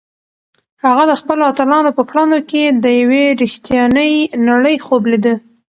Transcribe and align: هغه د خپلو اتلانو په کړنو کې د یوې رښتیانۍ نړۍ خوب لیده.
هغه 0.83 1.03
د 1.07 1.11
خپلو 1.21 1.43
اتلانو 1.51 1.91
په 1.97 2.03
کړنو 2.09 2.39
کې 2.49 2.63
د 2.83 2.85
یوې 3.01 3.25
رښتیانۍ 3.41 4.13
نړۍ 4.47 4.75
خوب 4.85 5.03
لیده. 5.11 5.33